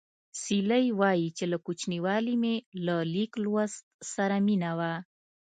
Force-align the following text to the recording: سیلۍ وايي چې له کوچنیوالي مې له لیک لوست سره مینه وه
سیلۍ 0.41 0.85
وايي 0.99 1.27
چې 1.37 1.45
له 1.51 1.57
کوچنیوالي 1.65 2.35
مې 2.41 2.55
له 2.85 2.95
لیک 3.13 3.31
لوست 3.45 3.81
سره 4.13 4.35
مینه 4.47 4.71
وه 4.79 4.93